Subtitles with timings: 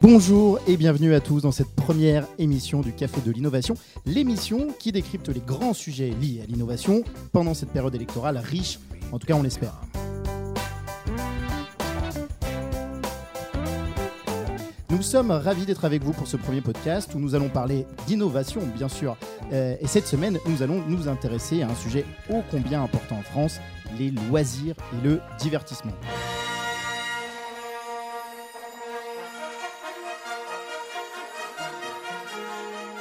[0.00, 3.74] Bonjour et bienvenue à tous dans cette première émission du Café de l'Innovation,
[4.06, 7.02] l'émission qui décrypte les grands sujets liés à l'innovation
[7.32, 8.78] pendant cette période électorale riche,
[9.10, 9.80] en tout cas on l'espère.
[14.88, 18.60] Nous sommes ravis d'être avec vous pour ce premier podcast où nous allons parler d'innovation,
[18.76, 19.16] bien sûr.
[19.52, 23.22] Euh, et cette semaine, nous allons nous intéresser à un sujet ô combien important en
[23.22, 23.60] France,
[23.98, 25.92] les loisirs et le divertissement.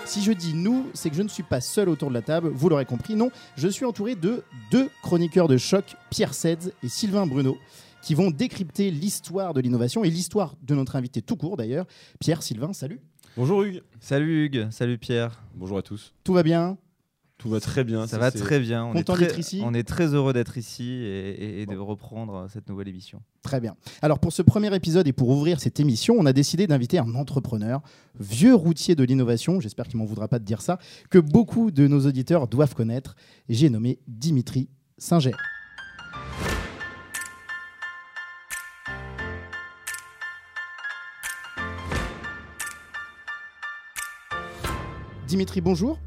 [0.08, 2.48] Si je dis nous, c'est que je ne suis pas seul autour de la table,
[2.48, 3.16] vous l'aurez compris.
[3.16, 7.58] Non, je suis entouré de deux chroniqueurs de choc, Pierre Sedz et Sylvain Bruno,
[8.02, 11.86] qui vont décrypter l'histoire de l'innovation et l'histoire de notre invité tout court d'ailleurs.
[12.22, 13.02] Pierre, Sylvain, salut.
[13.36, 13.84] Bonjour Hugues.
[14.00, 15.44] Salut Hugues, salut Pierre.
[15.54, 16.14] Bonjour à tous.
[16.24, 16.78] Tout va bien?
[17.48, 18.06] Tout va très bien.
[18.08, 18.84] Ça, va très bien.
[18.86, 21.66] On Content est très, d'être ici On est très heureux d'être ici et, et- et
[21.66, 23.22] de reprendre cette nouvelle émission.
[23.42, 23.76] Très bien.
[24.02, 27.16] Alors pour ce premier épisode et pour ouvrir cette émission, on a décidé d'inviter un
[27.16, 27.82] entrepreneur,
[28.20, 30.78] vieux routier de l'innovation, j'espère qu'il m'en voudra pas de dire ça,
[31.10, 33.16] que beaucoup de nos auditeurs doivent connaître.
[33.48, 35.32] J'ai nommé Dimitri Singer.
[45.28, 46.00] Dimitri, bonjour.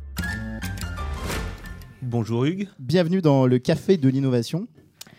[2.03, 4.67] Bonjour Hugues, Bienvenue dans le Café de l'innovation.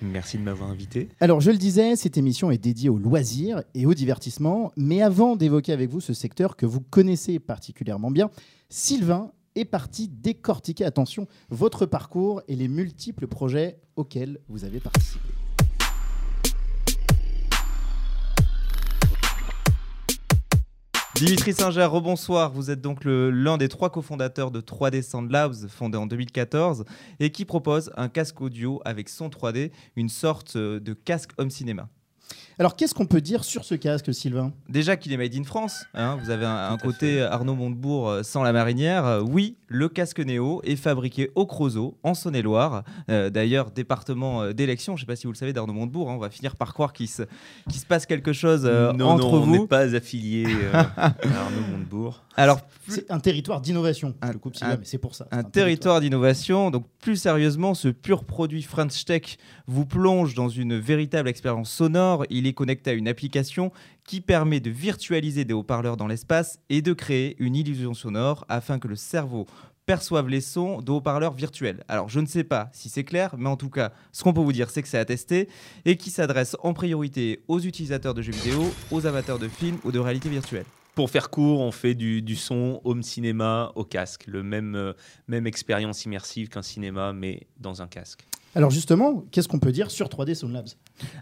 [0.02, 1.10] merci de m'avoir invité.
[1.20, 4.72] Alors, je le disais, cette émission est dédiée au loisir et au divertissement.
[4.78, 8.30] Mais avant d'évoquer avec vous ce secteur que vous connaissez particulièrement bien,
[8.70, 15.20] Sylvain est parti décortiquer, attention, votre parcours et les multiples projets auxquels vous avez participé.
[21.22, 22.52] Dimitri Singer, rebonsoir.
[22.52, 26.84] Vous êtes donc l'un des trois cofondateurs de 3D Sound Labs, fondé en 2014,
[27.20, 31.52] et qui propose un casque audio avec son 3D, une sorte euh, de casque home
[31.52, 31.90] cinéma.
[32.62, 34.54] Alors, qu'est-ce qu'on peut dire sur ce casque, Sylvain?
[34.70, 38.22] Déjà qu'il est made in France, hein, vous avez un, un côté Arnaud Montebourg euh,
[38.22, 39.04] sans la marinière.
[39.04, 42.84] Euh, oui, le casque Néo est fabriqué au Creusot, en Saône-et-Loire.
[43.10, 46.14] Euh, D'ailleurs, département d'élection, je ne sais pas si vous le savez d'Arnaud Montebourg, hein,
[46.14, 47.24] on va finir par croire qu'il se,
[47.90, 49.52] passe quelque chose euh, non, entre non, on vous.
[49.62, 52.22] n'est pas affilié euh, à Arnaud Montebourg.
[52.38, 54.14] Alors, C'est un territoire d'innovation.
[54.22, 55.26] Un- Je coupe Sylvain, un- mais c'est pour ça.
[55.32, 56.70] un C'est territoire d'innovation.
[56.70, 62.24] Donc, plus sérieusement, ce pur produit French Tech vous plonge dans une véritable expérience sonore.
[62.30, 63.72] Il est connecté à une application
[64.04, 68.80] qui permet de virtualiser des haut-parleurs dans l'espace et de créer une illusion sonore afin
[68.80, 69.46] que le cerveau
[69.86, 71.84] perçoive les sons de haut-parleurs virtuels.
[71.88, 74.42] Alors, je ne sais pas si c'est clair, mais en tout cas, ce qu'on peut
[74.42, 75.50] vous dire, c'est que c'est à tester
[75.86, 79.92] et qui s'adresse en priorité aux utilisateurs de jeux vidéo, aux amateurs de films ou
[79.92, 80.66] de réalité virtuelle.
[80.96, 84.94] Pour faire court, on fait du, du son home cinéma au casque, le même, euh,
[85.28, 88.28] même expérience immersive qu'un cinéma, mais dans un casque.
[88.54, 90.68] Alors justement, qu'est-ce qu'on peut dire sur 3D Sound Labs?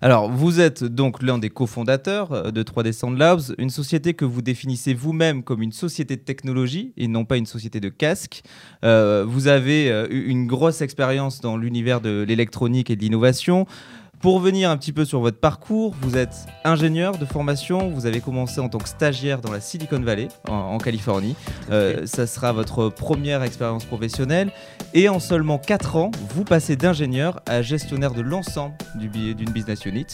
[0.01, 4.25] Alors, vous êtes donc l'un des cofondateurs euh, de 3D Sound Labs, une société que
[4.25, 8.41] vous définissez vous-même comme une société de technologie et non pas une société de casque.
[8.83, 13.67] Euh, vous avez euh, eu une grosse expérience dans l'univers de l'électronique et de l'innovation.
[14.21, 18.19] Pour venir un petit peu sur votre parcours, vous êtes ingénieur de formation, vous avez
[18.19, 21.37] commencé en tant que stagiaire dans la Silicon Valley, en, en Californie.
[21.71, 24.51] Euh, ça sera votre première expérience professionnelle.
[24.93, 30.07] Et en seulement 4 ans, vous passez d'ingénieur à gestionnaire de l'ensemble d'une business unit.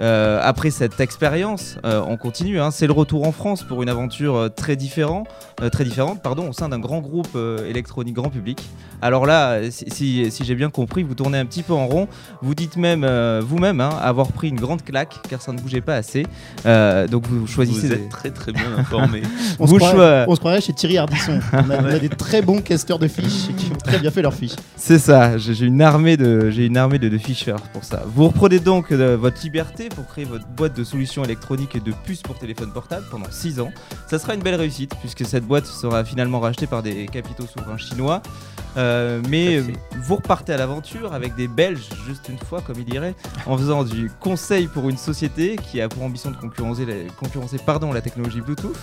[0.00, 2.58] Euh, après cette expérience, euh, on continue.
[2.60, 2.70] hein.
[2.70, 5.24] C'est le retour en France pour une aventure euh, très, différent,
[5.62, 8.62] euh, très différente pardon, au sein d'un grand groupe euh, électronique grand public.
[9.02, 12.08] Alors là, si, si- si j'ai bien compris, vous tournez un petit peu en rond.
[12.42, 15.80] Vous dites même euh, vous-même hein, avoir pris une grande claque car ça ne bougeait
[15.80, 16.24] pas assez.
[16.66, 17.88] Euh, donc vous choisissez.
[17.88, 19.22] Vous des- êtes très très bien informé.
[19.58, 21.40] on se, croirait, choix- on se croirait chez Thierry Ardisson.
[21.52, 24.22] On a, on a des très bons casteurs de fiches qui ont très bien fait
[24.22, 24.56] leurs fiches.
[24.76, 28.02] C'est ça, j'ai une armée de, j'ai une armée de, de ficheurs pour ça.
[28.06, 31.92] Vous reprenez donc euh, votre liberté pour créer votre boîte de solutions électroniques et de
[32.04, 33.72] puces pour téléphone portable pendant 6 ans.
[34.08, 37.78] Ça sera une belle réussite puisque cette boîte sera finalement rachetée par des capitaux souverains
[37.78, 38.22] chinois.
[38.76, 39.60] Euh, mais
[40.02, 43.14] vous repartez à l'aventure avec des Belges, juste une fois, comme il dirait,
[43.46, 47.58] en faisant du conseil pour une société qui a pour ambition de concurrencer la, concurrencer,
[47.58, 48.78] pardon, la technologie Bluetooth.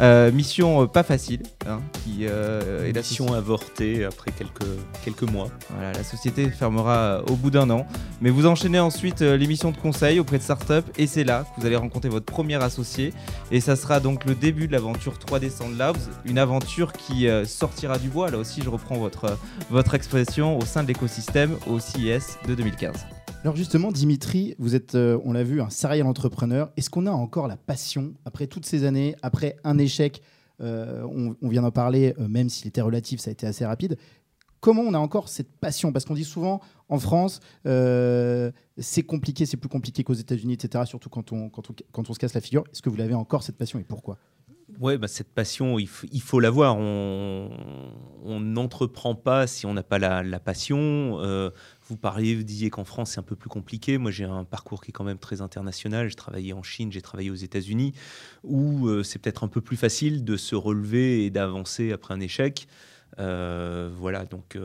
[0.00, 4.64] Euh, mission euh, pas facile, hein, qui euh, est Mission avortée après quelques,
[5.04, 5.48] quelques mois.
[5.70, 7.86] voilà, la société fermera au bout d'un an.
[8.22, 11.66] Mais vous enchaînez ensuite l'émission de conseil auprès de startups et c'est là que vous
[11.66, 13.12] allez rencontrer votre premier associé.
[13.50, 17.98] Et ça sera donc le début de l'aventure 3D Sound Labs, une aventure qui sortira
[17.98, 18.30] du bois.
[18.30, 19.38] Là aussi, je reprends votre,
[19.70, 23.19] votre expression au sein de l'écosystème au CIS de 2015.
[23.42, 26.70] Alors justement, Dimitri, vous êtes, euh, on l'a vu, un serial entrepreneur.
[26.76, 30.20] Est-ce qu'on a encore la passion, après toutes ces années, après un échec,
[30.60, 31.02] euh,
[31.40, 33.96] on, vient d'en parler, euh, même s'il était relatif, ça a été assez rapide,
[34.60, 35.90] comment on a encore cette passion?
[35.90, 36.60] Parce qu'on dit souvent
[36.90, 40.84] en France, c'est compliqué, c'est plus compliqué qu'aux États-Unis, etc.
[40.84, 42.64] Surtout quand on, quand, on, quand on se casse la figure.
[42.70, 44.18] Est-ce que vous l'avez encore cette passion et pourquoi?
[44.80, 46.78] Ouais, bah, cette passion, il, il faut l'avoir.
[46.78, 47.50] On
[48.40, 51.18] n'entreprend pas si on n'a pas la, passion.
[51.20, 51.50] Euh,
[51.86, 53.98] vous parliez, vous disiez qu'en France, c'est un peu plus compliqué.
[53.98, 56.08] Moi, j'ai un parcours qui est quand même très international.
[56.08, 57.92] J'ai travaillé en Chine, j'ai travaillé aux États-Unis,
[58.42, 62.20] où euh, c'est peut-être un peu plus facile de se relever et d'avancer après un
[62.20, 62.66] échec.
[63.18, 64.56] Euh, voilà, donc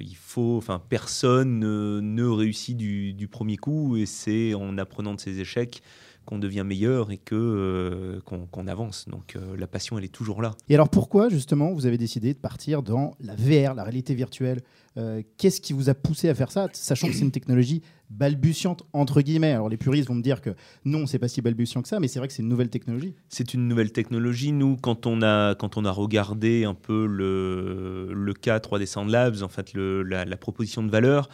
[0.00, 5.40] il faut, enfin, personne ne, réussit du, premier coup, et c'est en apprenant de ses
[5.40, 5.82] échecs
[6.28, 8.20] qu'on devient meilleur et que euh,
[8.50, 9.08] qu'on avance.
[9.08, 10.54] Donc euh, la passion, elle est toujours là.
[10.68, 14.60] Et alors pourquoi justement vous avez décidé de partir dans la VR, la réalité virtuelle?
[14.98, 17.80] Euh, Qu'est-ce qui vous a poussé à faire ça, sachant que c'est une technologie
[18.10, 19.52] balbutiante entre guillemets?
[19.52, 20.50] Alors les puristes vont me dire que
[20.84, 23.14] non, c'est pas si balbutiant que ça, mais c'est vrai que c'est une nouvelle technologie.
[23.30, 24.52] C'est une nouvelle technologie.
[24.52, 29.10] Nous, quand on a, quand on a regardé un peu le, le cas 3D Sound
[29.10, 31.30] Labs, en fait, le, la, la proposition de valeur,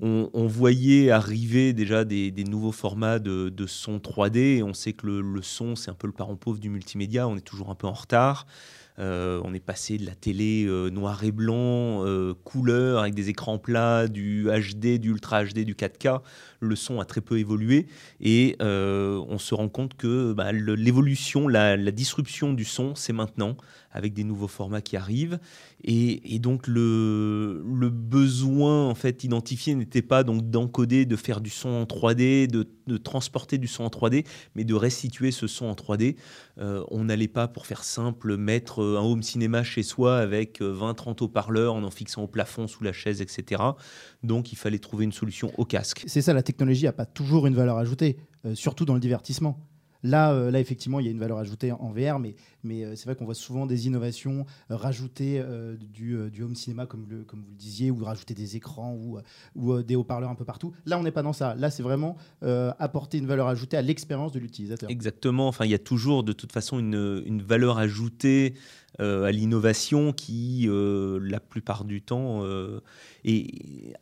[0.00, 4.58] on, voyait arriver déjà des, nouveaux formats de, son 3D.
[4.58, 7.26] Et on sait que le, son, c'est un peu le parent pauvre du multimédia.
[7.28, 8.46] On est toujours un peu en retard.
[8.98, 13.28] Euh, on est passé de la télé euh, noir et blanc, euh, couleur, avec des
[13.28, 16.20] écrans plats, du HD, du Ultra HD, du 4K.
[16.60, 17.86] Le son a très peu évolué
[18.20, 23.56] et on se rend compte que bah, l'évolution, la, disruption du son, c'est maintenant,
[23.96, 25.38] avec des nouveaux formats qui arrivent.
[25.82, 31.70] Et, donc le, besoin en fait identifié n'était pas donc d'encoder, de faire du son
[31.70, 32.66] en 3D, de,
[32.98, 36.16] transporter du son en 3D, mais de restituer ce son en 3D.
[36.58, 41.24] Euh, on n'allait pas, pour faire simple, mettre un home cinéma chez soi avec 20-30
[41.24, 43.62] haut-parleurs en en fixant au plafond, sous la chaise, etc.
[44.22, 46.04] Donc il fallait trouver une solution au casque.
[46.06, 49.66] C'est ça, la technologie n'a pas toujours une valeur ajoutée, euh, surtout dans le divertissement.
[50.02, 52.34] Là, euh, là, effectivement, il y a une valeur ajoutée en VR, mais,
[52.66, 55.42] mais euh, c'est vrai qu'on voit souvent des innovations euh, rajouter
[55.78, 58.98] du, du, home cinéma, comme, vous le disiez, ou rajouter des écrans
[59.54, 60.72] ou, des haut-parleurs un peu partout.
[60.84, 61.54] Là, on n'est pas dans ça.
[61.54, 64.90] Là, c'est vraiment apporter une valeur ajoutée à l'expérience de l'utilisateur.
[64.90, 65.48] Exactement.
[65.48, 68.54] Enfin, il y a toujours, de toute façon, une, valeur ajoutée
[69.00, 72.80] euh, à l'innovation qui, euh, la plupart du temps, euh,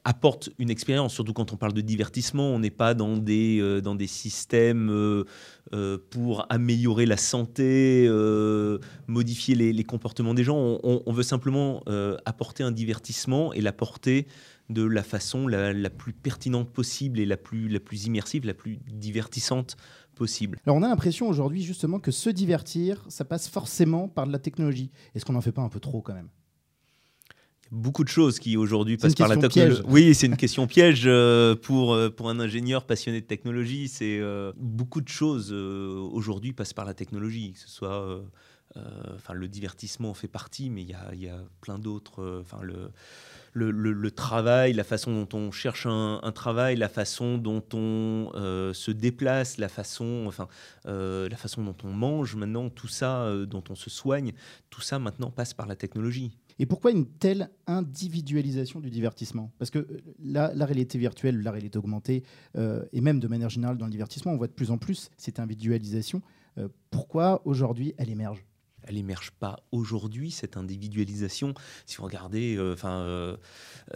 [0.05, 1.15] apporte une expérience.
[1.15, 4.91] Surtout quand on parle de divertissement, on n'est pas dans des, euh, dans des systèmes
[4.91, 8.07] euh, pour améliorer la santé,
[9.07, 10.79] modifier les, comportements des gens.
[10.83, 11.83] On, veut simplement
[12.25, 14.27] apporter un divertissement et l'apporter
[14.71, 18.55] de la façon la, la, plus pertinente possible et la plus, la plus immersive, la
[18.55, 19.77] plus divertissante
[20.15, 20.59] possible.
[20.65, 24.39] Alors on a l'impression aujourd'hui justement que se divertir, ça passe forcément par de la
[24.39, 24.91] technologie.
[25.15, 26.29] Est-ce qu'on n'en fait pas un peu trop quand même?
[27.75, 29.83] Beaucoup de choses qui aujourd'hui passent par la technologie.
[29.87, 33.89] Oui, c'est une question piège euh, pour, pour un ingénieur passionné de technologie.
[33.89, 38.21] C'est euh, beaucoup de choses euh, aujourd'hui passent par la technologie, que ce soit
[39.15, 42.41] enfin le divertissement en fait partie, mais il y a, y a, plein d'autres.
[42.41, 42.91] Enfin le
[43.55, 47.63] le, le, le, travail, la façon dont on cherche un, un travail, la façon dont
[47.73, 50.49] on euh, se déplace, la façon, enfin,
[50.87, 54.33] euh, la façon dont on mange maintenant, tout ça, euh, dont on se soigne,
[54.71, 56.37] tout ça maintenant passe par la technologie.
[56.59, 59.51] Et pourquoi une telle individualisation du divertissement?
[59.59, 59.87] Parce que
[60.23, 62.23] la, la, réalité virtuelle, la réalité augmentée,
[62.57, 65.11] euh, et même de manière générale dans le divertissement, on voit de plus en plus
[65.17, 66.23] cette individualisation.
[66.59, 68.45] Euh, pourquoi aujourd'hui elle émerge?
[68.87, 71.55] Elle émerge pas aujourd'hui, cette individualisation.
[71.87, 73.37] Si vous regardez euh, euh,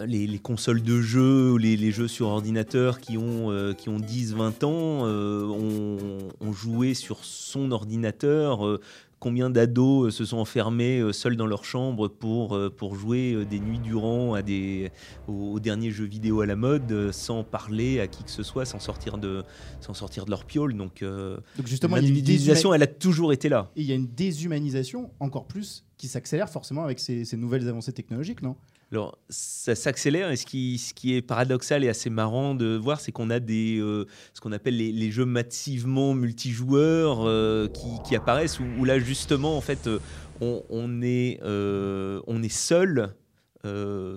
[0.06, 5.04] les, les, consoles de jeux, les, jeux sur ordinateur qui ont, euh, ont 10-20 ans,
[5.04, 8.80] ont, ont, joué sur son ordinateur
[9.20, 14.34] combien d'ados se sont enfermés seuls dans leur chambre pour, pour jouer des nuits durant
[14.34, 14.90] à des,
[15.26, 18.64] aux, aux, derniers jeux vidéo à la mode sans parler à qui que ce soit,
[18.64, 19.42] sans sortir de,
[19.80, 20.74] sans sortir de leur piole.
[20.74, 23.70] Donc, Donc justement, l'individualisation, elle a toujours été là.
[23.76, 27.68] Et il y a une déshumanisation encore plus qui s'accélère forcément avec ces, ces nouvelles
[27.68, 28.56] avancées technologiques, non?
[28.90, 30.80] Alors, ça s'accélère et ce qui,
[31.14, 34.78] est paradoxal et assez marrant de voir, c'est qu'on a des, euh, ce qu'on appelle
[34.78, 37.68] les, jeux massivement multijoueurs euh,
[38.04, 39.98] qui, apparaissent, où, là, justement, en fait, euh,
[40.40, 43.14] on, est, on est seul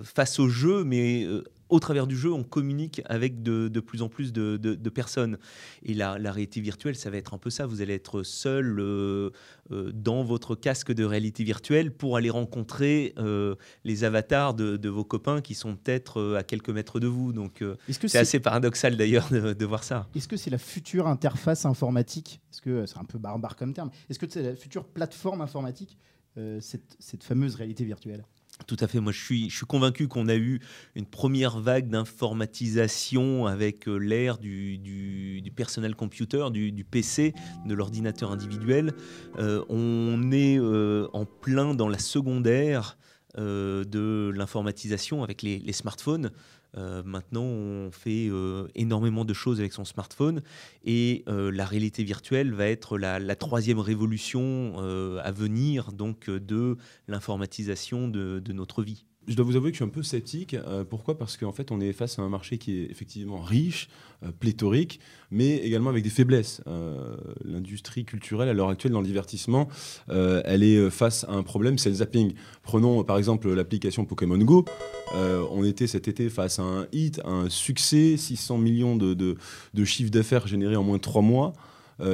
[0.04, 1.26] face au jeu, mais
[1.72, 4.90] au travers du jeu, on communique avec de, de plus en plus de, de, de,
[4.90, 5.38] personnes.
[5.82, 7.64] Et la, la, réalité virtuelle, ça va être un peu ça.
[7.64, 9.30] Vous allez être seul euh,
[9.70, 15.04] euh, dans votre casque de réalité virtuelle pour aller rencontrer euh, les avatars de, vos
[15.04, 17.32] copains qui sont peut-être à quelques mètres de vous.
[17.32, 20.06] Donc c'est assez paradoxal d'ailleurs de, voir ça.
[20.14, 22.42] Est-ce que c'est la future interface informatique?
[22.52, 25.96] Est-ce que c'est un peu barbare comme terme Est-ce que c'est la future plateforme informatique
[26.60, 28.24] cette, cette fameuse réalité virtuelle?
[28.66, 29.00] Tout à fait.
[29.00, 30.60] Moi, je suis, convaincu qu'on a eu
[30.94, 37.34] une première vague d'informatisation avec euh, l'ère du, personnel computer, du, PC,
[37.66, 38.92] de l'ordinateur individuel.
[39.38, 42.96] Euh, on est euh, en plein dans la secondaire
[43.34, 46.30] de l'informatisation avec les smartphones.
[46.76, 50.42] Euh, maintenant, on fait euh, énormément de choses avec son smartphone
[50.84, 54.78] et euh, la réalité virtuelle va être la, troisième révolution
[55.22, 56.76] à venir donc de
[57.08, 59.04] l'informatisation de notre vie.
[59.28, 60.54] Je dois vous avouer que je suis un peu sceptique.
[60.54, 61.16] Euh, pourquoi?
[61.16, 63.88] Parce qu'en fait, on est face à un marché qui est effectivement riche,
[64.24, 64.98] euh, pléthorique,
[65.30, 66.60] mais également avec des faiblesses.
[66.66, 69.68] Euh, L'industrie culturelle, à l'heure actuelle, dans le divertissement,
[70.08, 72.34] elle est face à un problème, c'est le zapping.
[72.62, 74.64] Prenons par exemple l'application Pokémon Go.
[75.14, 79.36] On était cet été face à un hit, un succès, 600 millions de,
[79.84, 81.52] chiffres d'affaires générés en moins de 3 mois.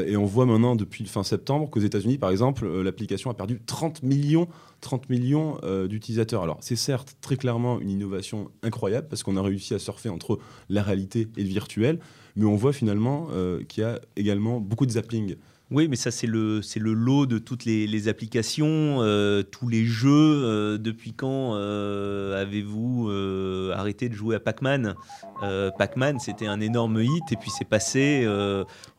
[0.06, 4.02] Et on voit maintenant depuis fin septembre qu'aux États-Unis, par exemple, l'application a perdu 30
[4.02, 4.48] millions,
[4.80, 6.42] 30 millions euh, d'utilisateurs.
[6.42, 10.38] Alors, c'est certes très clairement une innovation incroyable parce qu'on a réussi à surfer entre
[10.68, 11.98] la réalité et le virtuel,
[12.36, 15.36] mais on voit finalement euh, qu'il y a également beaucoup de zapping.
[15.70, 20.78] Oui, mais ça, c'est le, lot de toutes les, applications, euh, tous les jeux.
[20.78, 23.10] Depuis quand avez-vous
[23.74, 24.94] arrêté de jouer à Pac-Man?
[25.76, 28.26] Pac-Man, c'était un énorme hit, et puis c'est passé.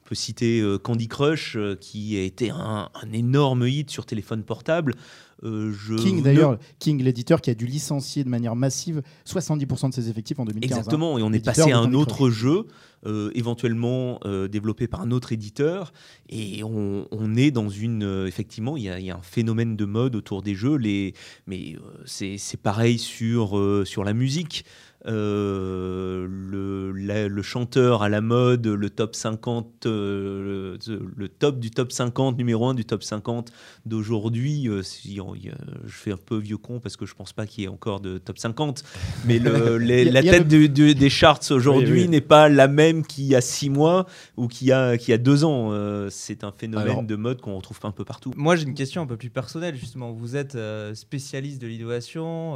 [0.09, 4.41] Peut citer euh, Candy Crush, euh, qui a été un, un énorme hit sur téléphone
[4.43, 4.95] portable.
[5.43, 9.89] Euh, je King ne- d'ailleurs, King l'éditeur qui a dû licencier de manière massive 70%
[9.89, 10.71] de ses effectifs en 2015.
[10.71, 10.79] hein.
[10.81, 12.65] Exactement, et on est passé à un autre jeu,
[13.05, 15.93] euh, éventuellement euh, développé par un autre éditeur,
[16.27, 18.25] et on, on est dans une...
[18.27, 21.13] effectivement, il y, a- il y a un phénomène de mode autour des jeux, les,
[21.47, 21.75] mais
[22.05, 24.65] c'est pareil sur, sur la musique.
[25.05, 31.59] Euh, le, la- le chanteur à la mode, le top 50, euh, le, le top
[31.59, 33.51] du top 50, numéro 1 du top 50
[33.85, 35.51] d'aujourd'hui, euh, si on- y
[35.85, 38.01] je fais un peu vieux con parce que je pense pas qu'il y ait encore
[38.01, 38.83] de top 50,
[39.25, 42.09] mais le, les- Il y a- la tête du- du- des charts aujourd'hui Oui, oui.
[42.09, 45.13] n'est pas la même qu'il y a six mois ou qu'il y a, qu'il y
[45.13, 45.71] a deux ans.
[46.09, 48.33] C'est un phénomène Alors- de mode qu'on retrouve un peu partout.
[48.35, 50.11] Moi, j'ai une question un peu plus personnelle, justement.
[50.11, 50.57] Vous êtes
[50.93, 52.55] spécialiste de l'innovation.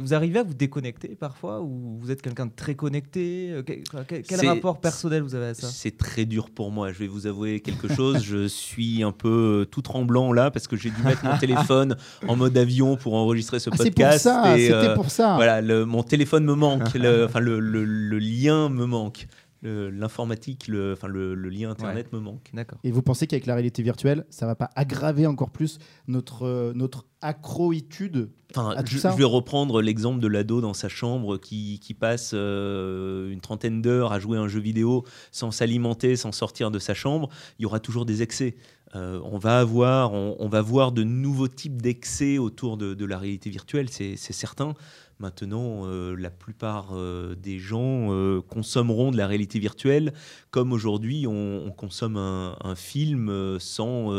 [0.00, 3.82] vous arrivez à vous déconnecter parfois ou vous êtes quelqu'un de très connecté euh, quel,
[4.24, 5.66] C'est- rapport personnel vous avez à ça?
[5.66, 8.22] C'est très dur pour moi, je vais vous avouer quelque chose.
[8.24, 11.96] je suis un peu euh, tout tremblant là parce que j'ai dû mettre mon téléphone
[12.28, 14.24] en mode avion pour enregistrer ce Ah, c'est pour podcast.
[14.24, 15.34] ça, et, c'était euh, pour ça.
[15.36, 19.26] Voilà, le- mon téléphone me manque, le, enfin le, le- le lien me manque,
[19.66, 22.50] l'informatique, le, enfin le, le lien internet me manque.
[22.54, 22.78] D'accord.
[22.84, 26.72] Et vous pensez qu'avec la réalité virtuelle, ça va pas aggraver encore plus notre, euh,
[26.74, 30.88] notre accroitude Enfin, à tout je, ça je vais reprendre l'exemple de l'ado dans sa
[30.88, 35.50] chambre qui, qui passe euh, une trentaine d'heures à jouer à un jeu vidéo sans
[35.50, 37.28] s'alimenter, sans sortir de sa chambre.
[37.58, 38.56] Il y aura toujours des excès.
[38.94, 43.04] Euh, on, va avoir, on, on va voir de nouveaux types d'excès autour de, de
[43.04, 44.74] la réalité virtuelle, c'est c'est certain.
[45.18, 50.12] Maintenant, euh, la plupart euh, des gens euh, consommeront de la réalité virtuelle
[50.50, 54.10] comme aujourd'hui on, on consomme un, un film sans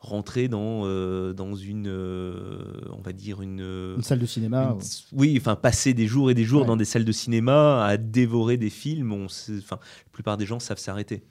[0.00, 0.82] rentrer dans,
[1.32, 4.74] dans une, on va dire une, Une salle de cinéma.
[4.76, 6.66] une- oui, enfin passer des jours et des jours Ouais.
[6.66, 10.46] dans des salles de cinéma à dévorer des films, on sait- enfin la plupart des
[10.46, 11.22] gens savent s'arrêter.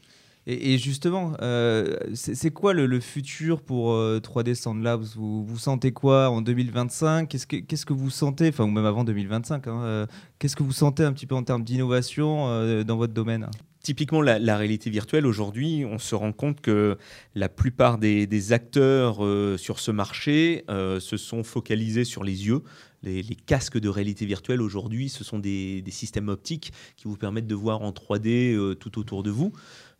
[0.46, 6.30] Et, justement, euh, c'est quoi le, futur pour euh, 3D Sound Labs vous, sentez quoi
[6.30, 10.06] en 2025 Qu'est-ce que vous sentez, enfin ou même avant 2025 hein, euh,
[10.40, 13.50] Qu'est-ce que vous sentez un petit peu en termes d'innovation euh, dans votre domaine?
[13.82, 16.98] Typiquement, la, réalité virtuelle, aujourd'hui, on se rend compte que
[17.36, 19.18] la plupart des, acteurs
[19.60, 22.64] sur ce marché se sont focalisés sur les yeux.
[23.04, 27.56] Les, casques de réalité virtuelle, aujourd'hui, ce sont des, systèmes optiques qui vous permettent de
[27.56, 29.52] voir en 3D euh, tout autour de vous.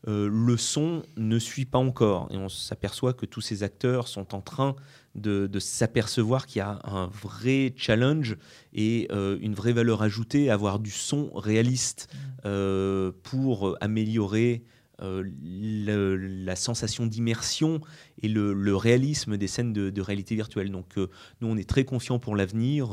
[0.08, 4.36] Euh, le son ne suit pas encore et on s'aperçoit que tous ces acteurs sont
[4.36, 4.76] en train
[5.16, 8.36] de, de s'apercevoir qu'il y a un vrai challenge
[8.74, 12.10] et euh, une vraie valeur ajoutée à avoir du son réaliste
[12.46, 14.64] euh, pour améliorer
[15.02, 17.82] le- la sensation d'immersion
[18.22, 20.72] et le, le réalisme des scènes de, de réalité virtuelle.
[20.72, 22.88] Donc nous, on est très confiants pour l'avenir.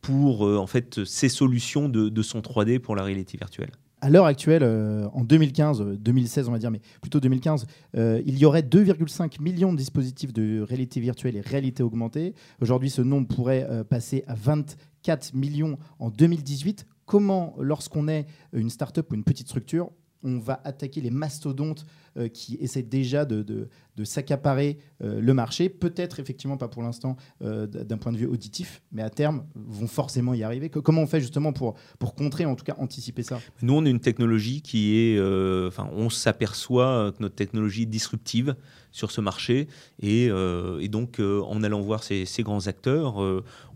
[0.00, 3.72] pour en fait ces solutions de, de son 3D pour la réalité virtuelle.
[4.02, 8.20] À l'heure actuelle, euh, en 2015, euh, 2016 on va dire, mais plutôt 2015, euh,
[8.26, 12.34] il y aurait 2,5 millions de dispositifs de réalité virtuelle et réalité augmentée.
[12.60, 16.84] Aujourd'hui, ce nombre pourrait euh, passer à 24 millions en 2018.
[17.06, 19.90] Comment, lorsqu'on est une start-up ou une petite structure,
[20.22, 21.86] on va attaquer les mastodontes
[22.18, 23.68] euh, qui essaient déjà de,
[24.04, 28.82] s'accaparer euh, le marché Peut-être, effectivement, pas pour l'instant euh, d'un point de vue auditif,
[28.90, 30.70] mais à terme, vont forcément y arriver.
[30.70, 31.74] Comment on fait justement pour,
[32.16, 33.38] contrer, en tout cas anticiper ça?
[33.60, 35.20] Nous, on a une technologie qui est,
[35.66, 38.54] enfin, on s'aperçoit que notre technologie est disruptive
[38.92, 39.68] sur ce marché
[40.00, 40.30] et,
[40.88, 43.16] donc en allant voir ces, grands acteurs,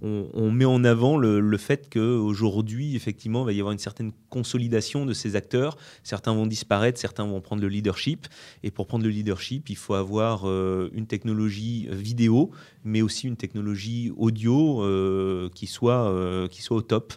[0.02, 4.12] on, met en avant le, le fait qu'aujourd'hui, effectivement, il va y avoir une certaine
[4.30, 5.76] consolidation de ces acteurs.
[6.02, 8.26] Certains vont disparaître, certains vont prendre le leadership.
[8.62, 12.50] Et pour prendre le leadership, il faut avoir euh, une technologie vidéo,
[12.84, 17.14] mais aussi une technologie audio euh, qui, soit, euh, qui soit au top.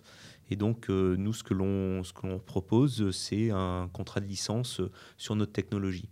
[0.49, 2.03] Et donc, nous, ce que l'on
[2.45, 4.81] propose, c'est un contrat de licence
[5.17, 6.09] sur notre technologie.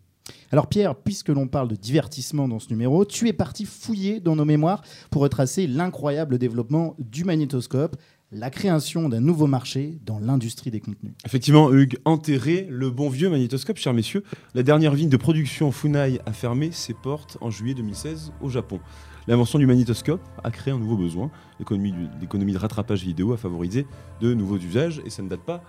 [0.51, 4.35] Alors Pierre, puisque l'on parle de divertissement dans ce numéro, tu es parti fouiller dans
[4.35, 7.97] nos mémoires pour retracer l'incroyable développement du magnétoscope,
[8.31, 11.13] la création d'un nouveau marché dans l'industrie des contenus.
[11.25, 14.23] Effectivement, Hugues, enterrer le bon vieux magnétoscope, chers messieurs.
[14.55, 18.79] La dernière ligne de production Funai a fermé ses portes en juillet 2016 au Japon.
[19.27, 21.29] L'invention du magnétoscope a créé un nouveau besoin.
[21.59, 23.85] L'économie de rattrapage vidéo a favorisé
[24.21, 25.61] de nouveaux usages et ça ne date pas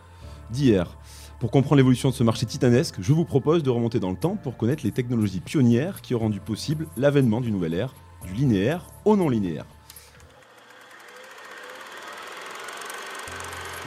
[0.51, 0.97] d'hier.
[1.41, 4.37] Pour comprendre l'évolution de ce marché titanesque, je vous propose de remonter dans le temps
[4.37, 7.93] pour connaître les technologies pionnières qui ont rendu possible l'avènement du nouvel ère,
[8.25, 9.67] du linéaire au non linéaire.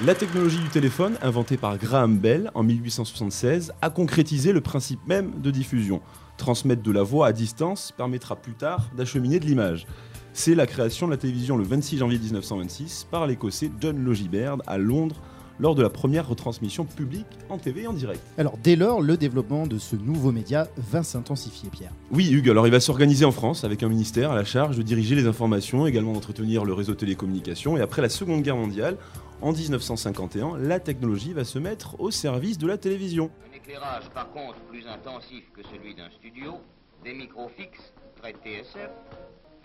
[0.04, 5.40] La technologie du téléphone, inventée par Graham Bell en 1876, a concrétisé le principe même
[5.40, 6.02] de diffusion.
[6.36, 9.88] Transmettre de la voix à distance permettra plus tard d'acheminer de l'image.
[10.34, 14.78] C'est la création de la télévision le 26 janvier 1926 par l'écossais John Logiberd à
[14.78, 15.22] Londres
[15.60, 18.20] lors de la première retransmission publique en TV en direct.
[18.38, 21.92] Alors dès lors, le développement de ce nouveau média va s'intensifier, Pierre.
[22.12, 24.84] Oui, Hugues, alors il va s'organiser en France avec un ministère à la charge de
[24.84, 27.78] diriger les informations, également d'entretenir le réseau télécommunications.
[27.78, 28.98] Et après la Seconde Guerre mondiale,
[29.42, 33.30] en 1951, la technologie va se mettre au service de la télévision.
[33.52, 36.56] Un éclairage par contre plus intensif que celui d'un studio,
[37.04, 38.90] des micros fixes, très TSF.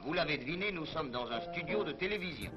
[0.05, 2.51] Vous l'avez deviné, nous sommes dans un studio de télévision.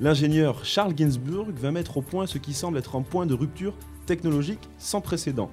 [0.00, 3.74] L'ingénieur Charles Gainsbourg va mettre au point ce qui semble être un point de rupture
[4.06, 5.50] technologique sans précédent.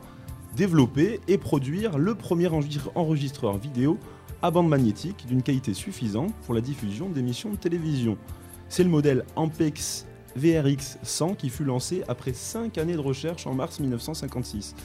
[0.56, 2.50] Développer et produire le premier
[2.96, 3.98] enregistreur vidéo
[4.42, 8.18] à bande magnétique d'une qualité suffisante pour la diffusion d'émissions de télévision.
[8.70, 10.06] C'est le modèle Ampex
[10.38, 14.76] VRX 100 qui fut lancé après 5 années de recherche en mars 1956.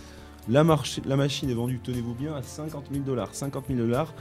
[0.48, 3.28] La, machine est vendue, tenez-vous bien, à 50 000 dollars.
[3.32, 4.12] 50 000 dollars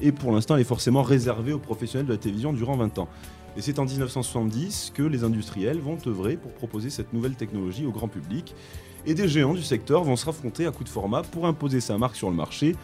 [0.00, 3.08] et pour l'instant elle est forcément réservée aux professionnels de la télévision durant 20 ans.
[3.56, 7.90] Et c'est en 1970 que les industriels vont œuvrer pour proposer cette nouvelle technologie au
[7.90, 8.54] grand public.
[9.04, 11.98] Et des géants du secteur vont se raffronter à coup de format pour imposer sa
[11.98, 12.76] marque sur le marché.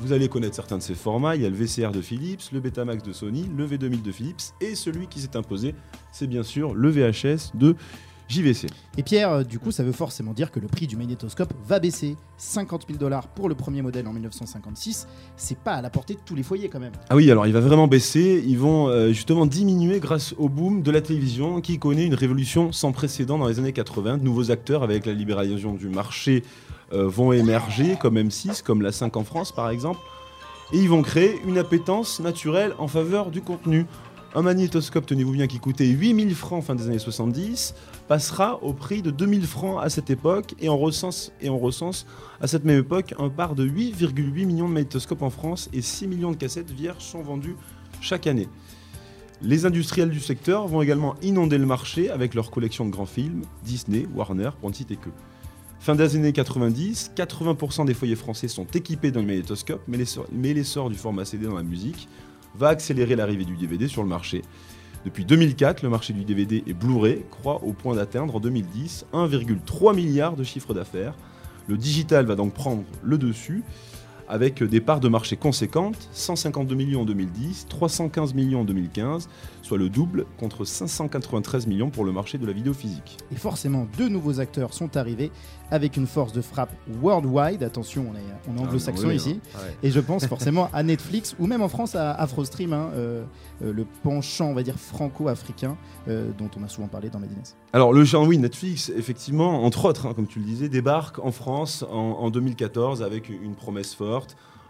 [0.00, 2.60] Vous allez connaître certains de ces formats, il y a le VCR de Philips, le
[2.60, 5.74] Betamax de Sony, le V2000 de Philips, et celui qui s'est imposé,
[6.12, 7.76] c'est bien sûr le VHS de
[8.28, 8.66] JVC.
[8.96, 11.78] Et Pierre, euh, du coup, ça veut forcément dire que le prix du magnétoscope va
[11.78, 12.16] baisser.
[12.38, 16.20] 50 000 dollars pour le premier modèle en 1956, c'est pas à la portée de
[16.24, 16.92] tous les foyers quand même.
[17.10, 18.42] Ah oui, alors il va vraiment baisser.
[18.46, 22.72] Ils vont euh, justement diminuer grâce au boom de la télévision qui connaît une révolution
[22.72, 24.18] sans précédent dans les années 80.
[24.18, 26.42] De nouveaux acteurs avec la libéralisation du marché
[26.92, 30.00] vont émerger, comme M6, comme la 5 en France par exemple.
[30.72, 33.86] Et ils vont créer une appétence naturelle en faveur du contenu.
[34.34, 37.74] Un magnétoscope, tenez-vous bien, qui coûtait 8000 francs fin des années 70,
[38.08, 42.06] passera au prix de 2000 francs à cette époque et on recense, et on recense
[42.40, 46.06] à cette même époque un part de 8,8 millions de magnétoscopes en France et 6
[46.06, 47.56] millions de cassettes vierges sont vendues
[48.00, 48.48] chaque année.
[49.42, 53.42] Les industriels du secteur vont également inonder le marché avec leur collection de grands films,
[53.64, 55.10] Disney, Warner, pour ne citer que.
[55.82, 59.98] Fin des années 90, 80% des foyers français sont équipés d'un magnétoscope, mais
[60.54, 62.06] l'essor du format CD dans la musique
[62.54, 64.42] va accélérer l'arrivée du DVD sur le marché.
[65.04, 69.96] Depuis 2004, le marché du DVD et Blu-ray croît au point d'atteindre en 2010 1,3
[69.96, 71.16] milliard de chiffre d'affaires.
[71.66, 73.64] Le digital va donc prendre le dessus
[74.32, 79.28] avec des parts de marché conséquentes, 152 millions en 2010, 315 millions en 2015,
[79.60, 83.18] soit le double contre 593 millions pour le marché de la vidéo physique.
[83.30, 85.30] Et forcément, deux nouveaux acteurs sont arrivés
[85.70, 87.62] avec une force de frappe worldwide.
[87.62, 89.40] Attention, on est, on est ah, anglo-saxon ici.
[89.54, 89.58] Hein.
[89.82, 93.24] Et je pense forcément à Netflix ou même en France à AfroStream, hein, euh,
[93.62, 95.76] euh, le penchant, on va dire, franco-africain
[96.08, 97.42] euh, dont on a souvent parlé dans Medines.
[97.74, 101.32] Alors, le genre, oui, Netflix, effectivement, entre autres, hein, comme tu le disais, débarque en
[101.32, 104.21] France en, en 2014 avec une promesse forte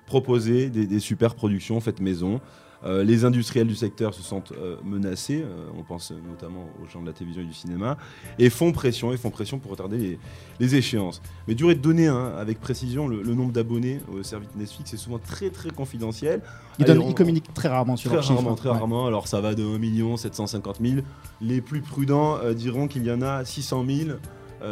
[0.06, 2.40] proposer des, super productions faites maison.
[2.84, 7.00] Euh, les industriels du secteur se sentent euh, menacés, euh, on pense notamment aux gens
[7.00, 7.96] de la télévision et du cinéma,
[8.40, 10.18] et font pression, et font pression pour retarder
[10.58, 11.22] les, échéances.
[11.46, 15.18] Mais durée de donner hein, avec précision le, nombre d'abonnés au service Netflix est souvent
[15.18, 16.42] très très confidentiel.
[16.80, 19.78] Ils, communiquent très rarement sur très leurs rarement, Très rarement, alors ça va de 1
[19.78, 20.96] million 750 000.
[21.40, 24.18] Les plus prudents diront qu'il y en a 600 000,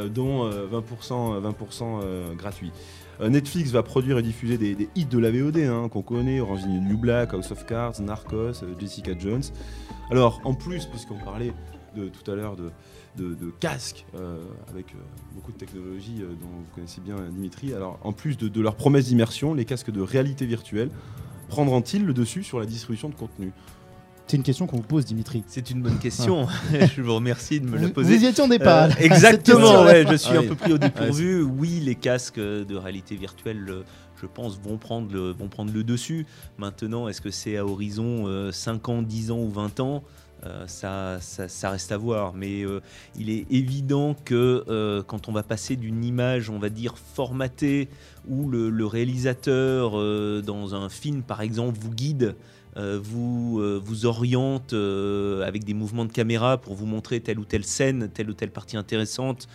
[0.08, 2.72] dont 20%, 20 gratuits.
[3.20, 6.66] Euh, Netflix va produire et diffuser des, hits de la VOD hein, qu'on connaît, Orange
[6.66, 9.42] New Black, House of Cards, Narcos, euh, Jessica Jones.
[10.10, 11.52] Alors en plus, puisqu'on parlait
[11.96, 12.70] de, tout à l'heure de,
[13.58, 14.86] casques euh, avec
[15.34, 19.52] beaucoup de technologies dont vous connaissez bien Dimitri, alors en plus de, leur promesse d'immersion,
[19.52, 20.90] les casques de réalité virtuelle
[21.48, 23.52] prendront-ils le dessus sur la distribution de contenu?
[24.30, 25.42] C'est une question qu'on vous pose, Dimitri.
[25.48, 26.46] C'est une bonne question.
[26.96, 28.16] je vous remercie de me la poser.
[28.16, 28.88] vous y étiez départ.
[28.90, 30.46] Euh, exactement, ouais, je suis Ah un oui.
[30.46, 31.42] peu pris au dépourvu.
[31.42, 33.82] oui, les casques de réalité virtuelle, euh,
[34.22, 36.26] je pense, vont prendre le, vont prendre le dessus.
[36.58, 40.04] Maintenant, est-ce que c'est à horizon euh, 5 ans, 10 ans ou 20 ans?
[40.46, 42.62] Euh, ça, ça, ça reste à voir, mais
[43.18, 47.88] il est évident que quand on va passer d'une image, on va dire formatée,
[48.28, 49.90] où le, le réalisateur
[50.44, 52.36] dans un film, par exemple, vous guide,
[52.76, 57.44] vous, euh, vous oriente euh, avec des mouvements de caméra pour vous montrer telle ou
[57.44, 59.48] telle scène, telle ou telle partie intéressante.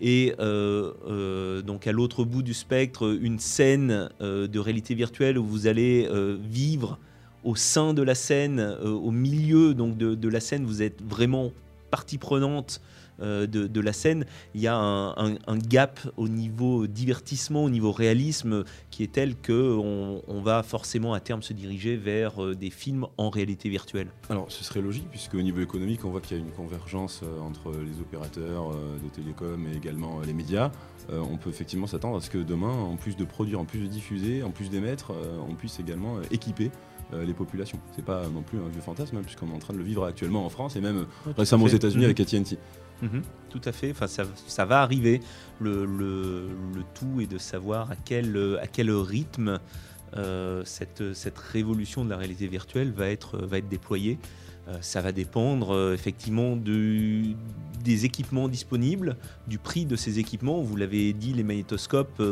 [0.00, 5.36] Et euh, euh, donc à l'autre bout du spectre, une scène euh, de réalité virtuelle
[5.36, 6.98] où vous allez euh, vivre
[7.44, 11.02] au sein de la scène, euh, au milieu donc de, de la scène, vous êtes
[11.02, 11.52] vraiment
[11.90, 14.24] partie prenante euh, de, de la scène.
[14.54, 19.12] Il y a un, un- un gap au niveau divertissement, au niveau réalisme, qui est
[19.12, 23.30] tel que on, on va forcément à terme se diriger vers euh, des films en
[23.30, 24.08] réalité virtuelle.
[24.28, 27.20] Alors, ce serait logique, puisque au niveau économique, on voit qu'il y a une convergence
[27.22, 30.70] euh, entre les opérateurs euh, de télécom et également euh, les médias.
[31.10, 33.80] Euh, on peut effectivement s'attendre à ce que demain, en plus de produire, en plus
[33.80, 36.70] de diffuser, en plus d'émettre, euh, on puisse également euh, équiper
[37.12, 37.80] euh, les populations.
[37.96, 40.04] C'est pas non plus un vieux fantasme, hein, puisqu'on est en train de le vivre
[40.04, 41.68] actuellement en France et même euh, récemment aux.
[41.68, 42.10] États-Unis Mhm.
[42.16, 42.58] avec AT&T.
[43.02, 43.94] Mhm, tout à fait.
[44.06, 45.20] Ça, va arriver.
[45.60, 46.48] Le,
[46.94, 48.36] tout est de savoir à quel,
[48.90, 49.58] rythme
[50.16, 54.18] euh, cette, révolution de la réalité virtuelle va être, déployée.
[54.68, 59.16] Euh, ça va dépendre euh, effectivement des équipements disponibles,
[59.48, 60.60] du prix de ces équipements.
[60.60, 62.22] Vous l'avez dit, les magnétoscopes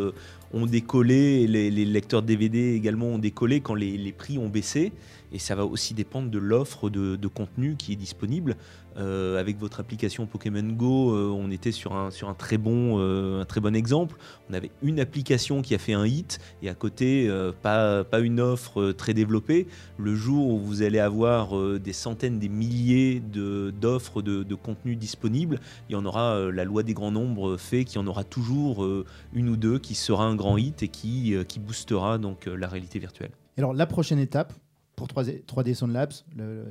[0.52, 4.92] ont décollé, les, lecteurs DVD également ont décollé quand les, les prix ont baissé.
[5.32, 8.56] Et ça va aussi dépendre de l'offre de, de contenu qui est disponible.
[8.98, 12.98] Euh, avec votre application Pokémon Go, euh, on était sur un, sur un, très bon,
[12.98, 14.16] euh, un très bon exemple.
[14.50, 17.30] On avait une application qui a fait un hit et à côté,
[17.62, 19.68] pas, pas une offre très développée.
[19.98, 25.60] Le jour où vous allez avoir des centaines, des milliers d'offres de, de contenu disponibles,
[25.88, 28.88] il y en aura la loi des grands nombres fait qu'il y en aura toujours
[29.34, 32.56] une ou deux qui sera un grand hit et qui, euh, qui boostera donc euh,
[32.56, 33.32] la réalité virtuelle.
[33.58, 34.54] Alors, la prochaine étape
[34.98, 36.12] pour 3D, 3D Sound Labs,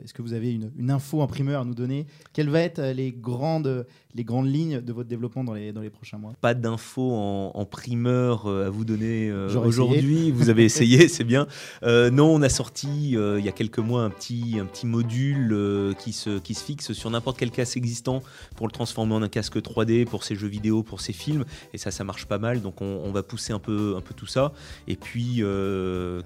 [0.03, 2.05] est-ce que vous avez une, une info en primeur à nous donner?
[2.33, 5.79] Quelles vont être euh, les grandes, les grandes lignes de votre développement dans les, dans
[5.79, 6.33] les prochains mois?
[6.41, 10.31] Pas d'infos en, en primeur euh, à vous donner euh, aujourd'hui.
[10.31, 11.47] Vous avez essayé, c'est bien.
[11.83, 14.85] Euh, non, on a sorti euh, il y a quelques mois un petit, un petit
[14.85, 15.55] module
[15.97, 18.21] qui, se, qui se fixe sur n'importe quel casque existant
[18.57, 21.45] pour le transformer en un casque 3D pour ses jeux vidéo, pour ses films.
[21.73, 22.61] Et ça, ça marche pas mal.
[22.61, 24.51] Donc on, on va pousser un peu, un peu tout ça.
[24.89, 25.41] Et puis,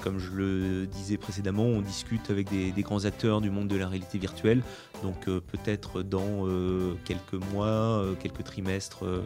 [0.02, 3.76] comme je le disais précédemment, on discute avec des, des grands acteurs du monde de
[3.76, 4.62] la réalité virtuelle.
[5.04, 9.24] Donc euh, peut-être dans euh, quelques mois, euh, quelques trimestres, euh,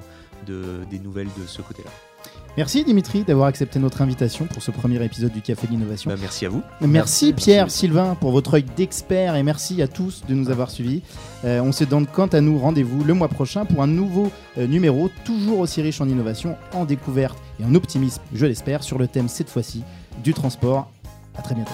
[0.47, 1.91] de, des nouvelles de ce côté-là.
[2.58, 6.10] Merci Dimitri d'avoir accepté notre invitation pour ce premier épisode du Café de l'Innovation.
[6.10, 6.63] Bah, merci à vous.
[6.82, 11.01] Merci Pierre, Sylvain pour votre œil d'expert et merci à tous de nous avoir suivis.
[11.43, 14.67] Euh, on se donne quant à nous rendez-vous le mois prochain pour un nouveau euh,
[14.67, 19.08] numéro toujours aussi riche en innovation, en découverte et en optimisme, je l'espère, sur le
[19.08, 19.84] thème cette fois-ci
[20.23, 20.89] du transport.
[21.38, 21.73] À très bientôt.